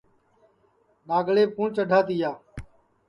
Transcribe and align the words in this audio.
ڈؔاگڑیپ 1.07 1.49
کُوٹؔ 1.55 1.69
چڈھا 1.75 1.99
تیا 2.07 2.31